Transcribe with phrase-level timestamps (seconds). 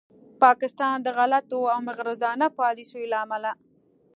[0.43, 3.51] پاکستان د غلطو او مغرضانه پالیسیو له امله